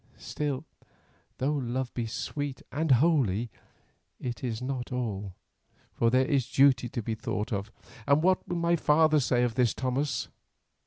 [0.17, 0.65] Still,
[1.37, 3.51] though love be sweet and holy,
[4.19, 5.35] it is not all,
[5.93, 7.71] for there is duty to be thought of,
[8.07, 10.29] and what will my father say to this, Thomas?"